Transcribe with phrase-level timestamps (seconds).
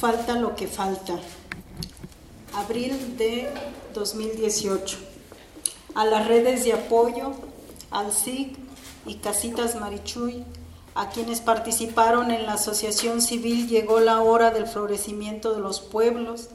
[0.00, 1.14] Falta lo que falta.
[2.52, 3.48] Abril de
[3.94, 4.98] 2018.
[5.94, 7.32] A las redes de apoyo,
[7.90, 8.58] al SIG
[9.06, 10.44] y Casitas Marichuy,
[10.94, 16.50] a quienes participaron en la asociación civil Llegó la hora del florecimiento de los pueblos,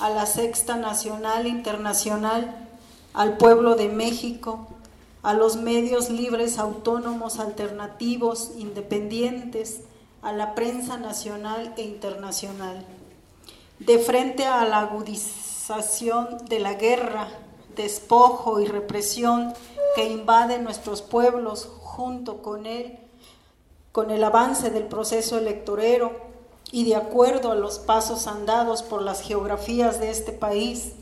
[0.00, 2.68] a la Sexta Nacional Internacional,
[3.14, 4.66] al pueblo de México,
[5.22, 9.82] a los medios libres, autónomos, alternativos, independientes,
[10.22, 12.84] a la prensa nacional e internacional.
[13.78, 17.28] De frente a la agudización de la guerra,
[17.74, 19.54] despojo y represión
[19.94, 22.98] que invade nuestros pueblos junto con él,
[23.92, 26.12] con el avance del proceso electorero
[26.70, 30.92] y de acuerdo a los pasos andados por las geografías de este país,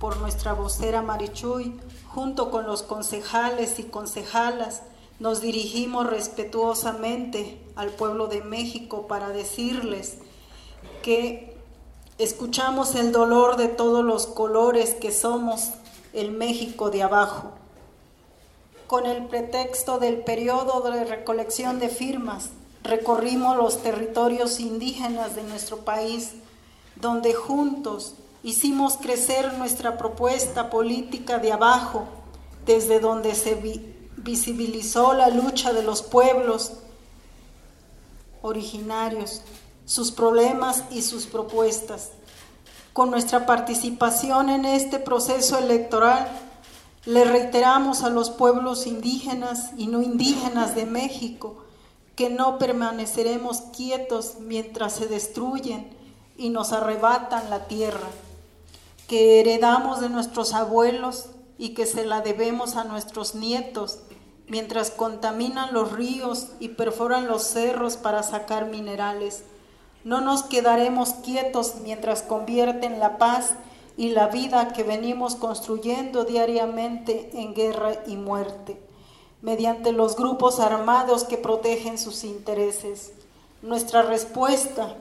[0.00, 1.78] por nuestra vocera Marichuy,
[2.08, 4.82] junto con los concejales y concejalas,
[5.18, 10.18] nos dirigimos respetuosamente al pueblo de México para decirles
[11.02, 11.56] que
[12.18, 15.70] escuchamos el dolor de todos los colores que somos
[16.12, 17.52] el México de abajo.
[18.86, 22.50] Con el pretexto del periodo de recolección de firmas,
[22.82, 26.34] recorrimos los territorios indígenas de nuestro país,
[26.96, 32.06] donde juntos hicimos crecer nuestra propuesta política de abajo,
[32.64, 33.54] desde donde se
[34.28, 36.72] visibilizó la lucha de los pueblos
[38.42, 39.40] originarios,
[39.86, 42.10] sus problemas y sus propuestas.
[42.92, 46.28] Con nuestra participación en este proceso electoral,
[47.06, 51.64] le reiteramos a los pueblos indígenas y no indígenas de México
[52.14, 55.88] que no permaneceremos quietos mientras se destruyen
[56.36, 58.10] y nos arrebatan la tierra,
[59.06, 64.00] que heredamos de nuestros abuelos y que se la debemos a nuestros nietos
[64.48, 69.42] mientras contaminan los ríos y perforan los cerros para sacar minerales.
[70.04, 73.50] No nos quedaremos quietos mientras convierten la paz
[73.96, 78.80] y la vida que venimos construyendo diariamente en guerra y muerte,
[79.42, 83.12] mediante los grupos armados que protegen sus intereses.
[83.60, 84.94] Nuestra respuesta,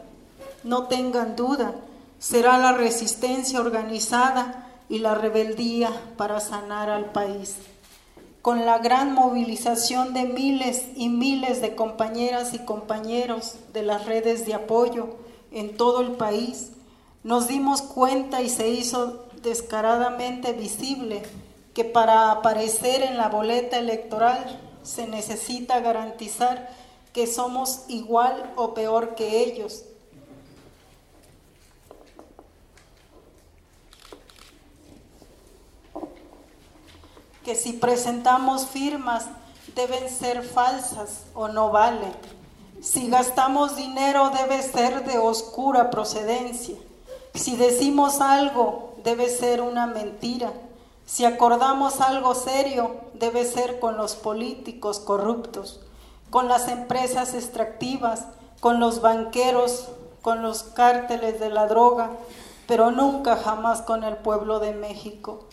[0.64, 1.76] no tengan duda,
[2.20, 7.56] será la resistencia organizada y la rebeldía para sanar al país
[8.42, 14.46] con la gran movilización de miles y miles de compañeras y compañeros de las redes
[14.46, 15.10] de apoyo
[15.52, 16.72] en todo el país,
[17.24, 21.24] nos dimos cuenta y se hizo descaradamente visible
[21.74, 26.70] que para aparecer en la boleta electoral se necesita garantizar
[27.14, 29.84] que somos igual o peor que ellos
[37.48, 39.24] que si presentamos firmas
[39.74, 42.12] deben ser falsas o no valen.
[42.82, 46.76] Si gastamos dinero debe ser de oscura procedencia.
[47.36, 50.52] Si decimos algo debe ser una mentira.
[51.06, 55.80] Si acordamos algo serio debe ser con los políticos corruptos,
[56.30, 58.26] con las empresas extractivas,
[58.60, 59.88] con los banqueros,
[60.22, 62.10] con los cárteles de la droga,
[62.68, 65.46] pero nunca jamás con el pueblo de México.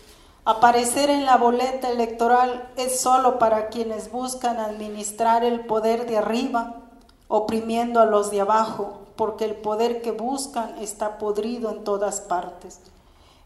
[0.46, 6.82] Aparecer en la boleta electoral es solo para quienes buscan administrar el poder de arriba,
[7.28, 12.80] oprimiendo a los de abajo, porque el poder que buscan está podrido en todas partes.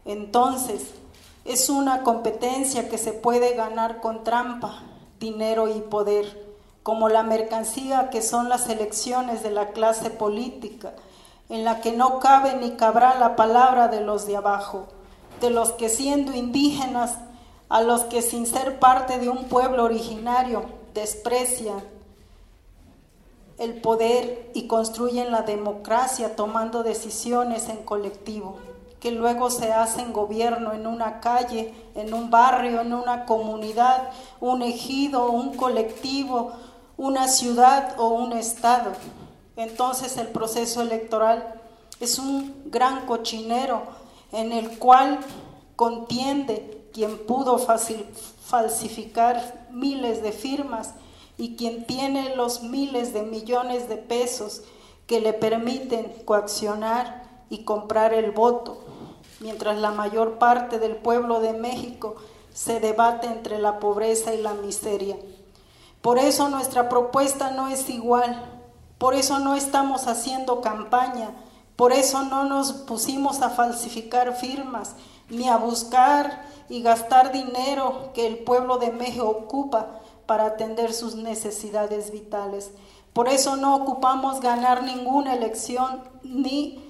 [0.03, 0.91] Entonces,
[1.45, 4.83] es una competencia que se puede ganar con trampa,
[5.21, 10.91] dinero y poder, como la mercancía que son las elecciones de la clase política,
[11.47, 14.89] en la que no cabe ni cabrá la palabra de los de abajo
[15.39, 17.17] de los que siendo indígenas,
[17.69, 20.63] a los que sin ser parte de un pueblo originario
[20.93, 21.81] desprecian
[23.59, 28.57] el poder y construyen la democracia tomando decisiones en colectivo,
[28.99, 34.61] que luego se hacen gobierno en una calle, en un barrio, en una comunidad, un
[34.61, 36.53] ejido, un colectivo,
[36.97, 38.91] una ciudad o un estado.
[39.57, 41.55] Entonces el proceso electoral
[41.99, 43.83] es un gran cochinero
[44.31, 45.19] en el cual
[45.75, 50.93] contiende quien pudo falsificar miles de firmas
[51.37, 54.63] y quien tiene los miles de millones de pesos
[55.07, 58.83] que le permiten coaccionar y comprar el voto,
[59.39, 62.15] mientras la mayor parte del pueblo de México
[62.53, 65.17] se debate entre la pobreza y la miseria.
[66.01, 68.41] Por eso nuestra propuesta no es igual,
[68.97, 71.31] por eso no estamos haciendo campaña,
[71.79, 74.95] por eso no nos pusimos a falsificar firmas,
[75.29, 81.15] ni a buscar y gastar dinero que el pueblo de México ocupa para atender sus
[81.15, 82.71] necesidades vitales.
[83.13, 86.83] Por eso no ocupamos ganar ninguna elección ni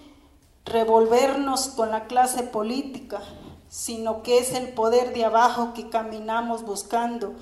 [0.65, 3.21] revolvernos con la clase política,
[3.69, 7.35] sino que es el poder de abajo que caminamos buscando,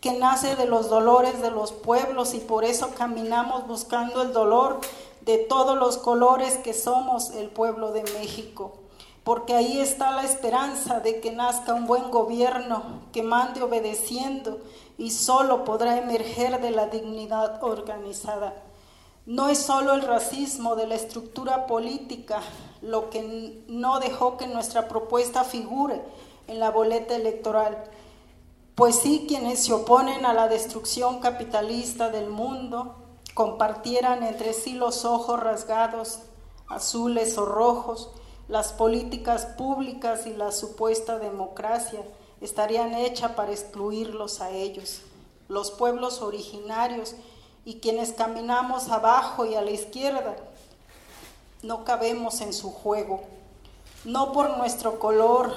[0.00, 4.80] que nace de los dolores de los pueblos y por eso caminamos buscando el dolor
[5.24, 8.74] de todos los colores que somos el pueblo de México.
[9.22, 14.58] Porque ahí está la esperanza de que nazca un buen gobierno que mande obedeciendo
[14.98, 18.54] y solo podrá emerger de la dignidad organizada.
[19.24, 22.42] No es solo el racismo de la estructura política
[22.82, 26.02] lo que no dejó que nuestra propuesta figure
[26.46, 27.82] en la boleta electoral,
[28.74, 33.03] pues sí quienes se oponen a la destrucción capitalista del mundo
[33.34, 36.20] compartieran entre sí los ojos rasgados,
[36.68, 38.10] azules o rojos,
[38.48, 42.00] las políticas públicas y la supuesta democracia
[42.40, 45.00] estarían hechas para excluirlos a ellos.
[45.48, 47.14] Los pueblos originarios
[47.64, 50.36] y quienes caminamos abajo y a la izquierda
[51.62, 53.22] no cabemos en su juego,
[54.04, 55.52] no por nuestro color,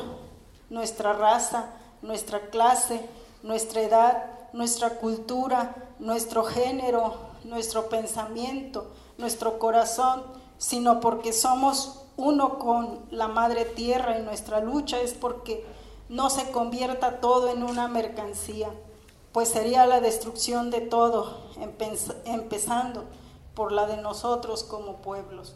[0.70, 3.02] nuestra raza, nuestra clase,
[3.44, 10.24] nuestra edad, nuestra cultura, nuestro género, nuestro pensamiento, nuestro corazón,
[10.58, 15.66] sino porque somos uno con la madre tierra y nuestra lucha es porque
[16.10, 18.70] no se convierta todo en una mercancía,
[19.32, 21.38] pues sería la destrucción de todo,
[22.26, 23.04] empezando
[23.54, 25.54] por la de nosotros como pueblos.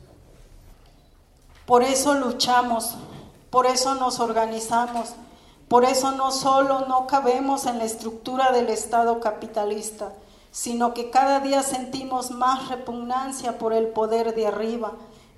[1.65, 2.95] Por eso luchamos,
[3.49, 5.13] por eso nos organizamos,
[5.67, 10.11] por eso no solo no cabemos en la estructura del Estado capitalista,
[10.51, 14.94] sino que cada día sentimos más repugnancia por el poder de arriba,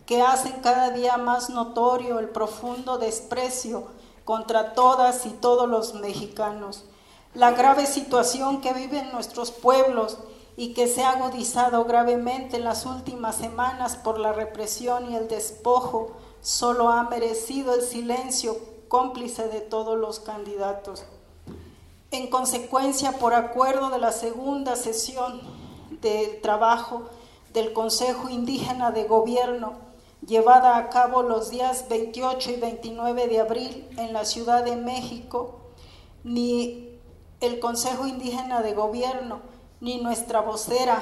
[0.05, 3.87] que hacen cada día más notorio el profundo desprecio
[4.25, 6.85] contra todas y todos los mexicanos.
[7.33, 10.17] La grave situación que viven nuestros pueblos
[10.55, 15.27] y que se ha agudizado gravemente en las últimas semanas por la represión y el
[15.27, 16.11] despojo,
[16.41, 18.57] solo ha merecido el silencio
[18.87, 21.05] cómplice de todos los candidatos.
[22.13, 25.41] En consecuencia, por acuerdo de la segunda sesión
[25.99, 27.09] de trabajo
[27.53, 29.73] del Consejo Indígena de Gobierno,
[30.23, 35.55] llevada a cabo los días 28 y 29 de abril en la Ciudad de México,
[36.23, 36.99] ni
[37.41, 39.39] el Consejo Indígena de Gobierno
[39.81, 41.01] ni nuestra vocera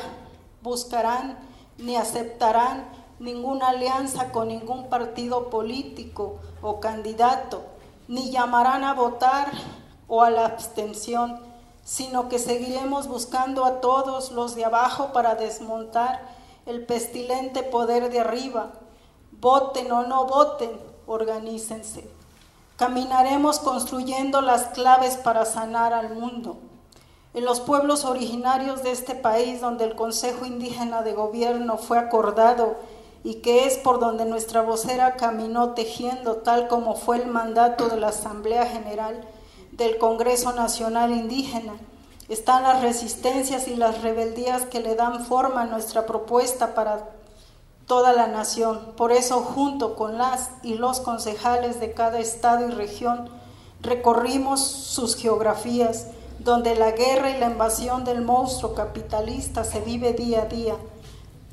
[0.62, 1.38] buscarán
[1.78, 7.64] ni aceptarán ninguna alianza con ningún partido político o candidato,
[8.08, 9.52] ni llamarán a votar
[10.12, 11.40] o a la abstención,
[11.86, 16.20] sino que seguiremos buscando a todos los de abajo para desmontar
[16.66, 18.74] el pestilente poder de arriba
[19.40, 20.70] voten o no voten,
[21.08, 22.08] organícense.
[22.76, 26.58] Caminaremos construyendo las claves para sanar al mundo.
[27.34, 32.76] En los pueblos originarios de este país, donde el Consejo Indígena de Gobierno fue acordado
[33.24, 37.98] y que es por donde nuestra vocera caminó tejiendo, tal como fue el mandato de
[37.98, 39.26] la Asamblea General
[39.72, 41.74] del Congreso Nacional Indígena,
[42.30, 47.10] están las resistencias y las rebeldías que le dan forma a nuestra propuesta para
[47.88, 48.94] toda la nación.
[48.96, 53.30] Por eso, junto con las y los concejales de cada estado y región,
[53.82, 56.08] recorrimos sus geografías,
[56.40, 60.76] donde la guerra y la invasión del monstruo capitalista se vive día a día,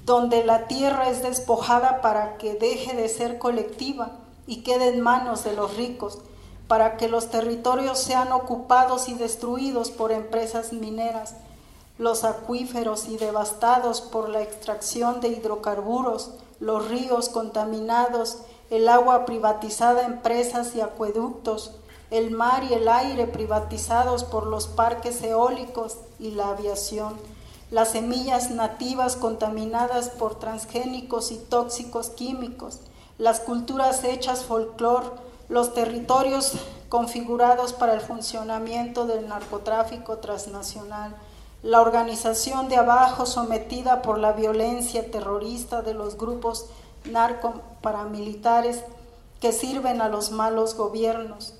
[0.04, 4.12] donde la tierra es despojada para que deje de ser colectiva
[4.46, 6.18] y quede en manos de los ricos,
[6.68, 11.34] para que los territorios sean ocupados y destruidos por empresas mineras
[11.98, 18.38] los acuíferos y devastados por la extracción de hidrocarburos, los ríos contaminados,
[18.70, 21.72] el agua privatizada en presas y acueductos,
[22.10, 27.14] el mar y el aire privatizados por los parques eólicos y la aviación,
[27.70, 32.78] las semillas nativas contaminadas por transgénicos y tóxicos químicos,
[33.18, 35.14] las culturas hechas folclor,
[35.48, 36.54] los territorios
[36.88, 41.14] configurados para el funcionamiento del narcotráfico transnacional,
[41.62, 46.66] la organización de abajo sometida por la violencia terrorista de los grupos
[47.04, 48.84] narco-paramilitares
[49.40, 51.54] que sirven a los malos gobiernos.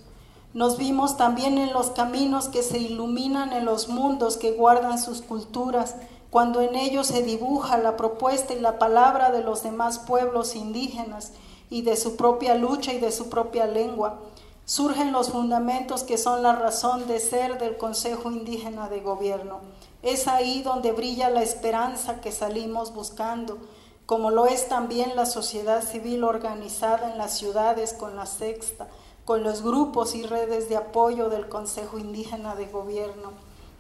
[0.54, 5.20] Nos vimos también en los caminos que se iluminan en los mundos que guardan sus
[5.20, 5.96] culturas,
[6.30, 11.32] cuando en ellos se dibuja la propuesta y la palabra de los demás pueblos indígenas
[11.70, 14.18] y de su propia lucha y de su propia lengua.
[14.64, 19.60] Surgen los fundamentos que son la razón de ser del Consejo Indígena de Gobierno.
[20.02, 23.58] Es ahí donde brilla la esperanza que salimos buscando,
[24.06, 28.88] como lo es también la sociedad civil organizada en las ciudades con la sexta,
[29.24, 33.32] con los grupos y redes de apoyo del Consejo Indígena de Gobierno,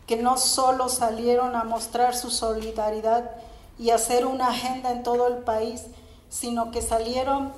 [0.06, 3.30] que no solo salieron a mostrar su solidaridad
[3.78, 5.84] y hacer una agenda en todo el país,
[6.28, 7.52] sino que salieron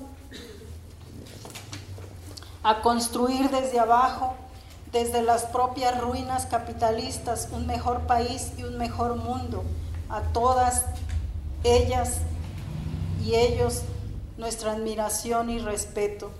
[2.63, 4.35] a construir desde abajo,
[4.91, 9.63] desde las propias ruinas capitalistas, un mejor país y un mejor mundo.
[10.09, 10.85] A todas
[11.63, 12.17] ellas
[13.23, 13.83] y ellos
[14.37, 16.31] nuestra admiración y respeto.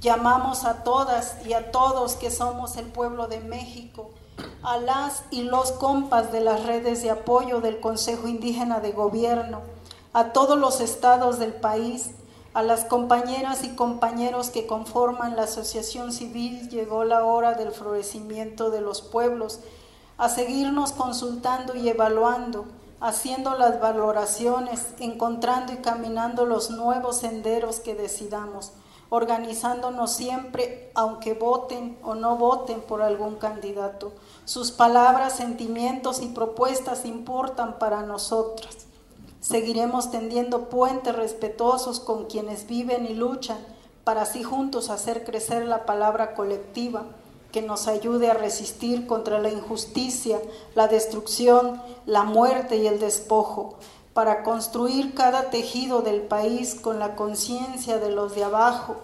[0.00, 4.10] Llamamos a todas y a todos que somos el pueblo de México,
[4.62, 9.62] a las y los compas de las redes de apoyo del Consejo Indígena de Gobierno,
[10.12, 12.10] a todos los estados del país,
[12.54, 18.70] a las compañeras y compañeros que conforman la asociación civil, llegó la hora del florecimiento
[18.70, 19.60] de los pueblos,
[20.16, 22.64] a seguirnos consultando y evaluando,
[23.00, 28.72] haciendo las valoraciones, encontrando y caminando los nuevos senderos que decidamos,
[29.10, 34.12] organizándonos siempre, aunque voten o no voten por algún candidato.
[34.44, 38.87] Sus palabras, sentimientos y propuestas importan para nosotras.
[39.40, 43.58] Seguiremos tendiendo puentes respetuosos con quienes viven y luchan
[44.02, 47.04] para así juntos hacer crecer la palabra colectiva
[47.52, 50.40] que nos ayude a resistir contra la injusticia,
[50.74, 53.76] la destrucción, la muerte y el despojo,
[54.12, 58.96] para construir cada tejido del país con la conciencia de los de abajo.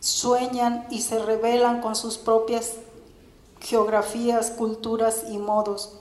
[0.00, 2.72] Sueñan y se revelan con sus propias
[3.60, 6.00] geografías, culturas y modos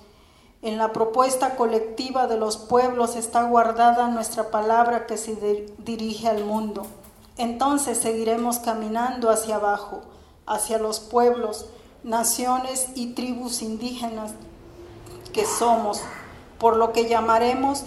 [0.63, 6.45] en la propuesta colectiva de los pueblos está guardada nuestra palabra que se dirige al
[6.45, 6.87] mundo.
[7.37, 10.01] Entonces seguiremos caminando hacia abajo,
[10.45, 11.65] hacia los pueblos,
[12.03, 14.31] naciones y tribus indígenas
[15.33, 16.01] que somos,
[16.59, 17.83] por lo que llamaremos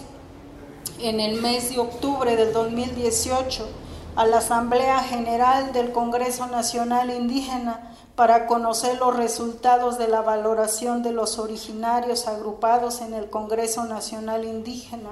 [0.99, 3.67] en el mes de octubre del 2018
[4.15, 11.03] a la Asamblea General del Congreso Nacional Indígena para conocer los resultados de la valoración
[11.03, 15.11] de los originarios agrupados en el Congreso Nacional Indígena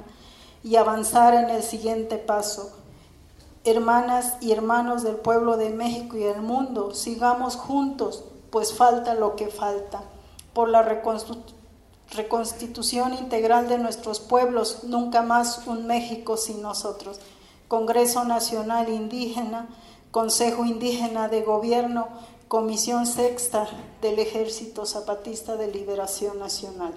[0.64, 2.76] y avanzar en el siguiente paso.
[3.64, 9.36] Hermanas y hermanos del pueblo de México y del mundo, sigamos juntos, pues falta lo
[9.36, 10.02] que falta.
[10.54, 10.82] Por la
[12.12, 17.20] reconstitución integral de nuestros pueblos, nunca más un México sin nosotros.
[17.68, 19.68] Congreso Nacional Indígena,
[20.10, 22.08] Consejo Indígena de Gobierno,
[22.48, 23.68] Comisión Sexta
[24.04, 26.94] del Ejército Zapatista de Liberación Nacional.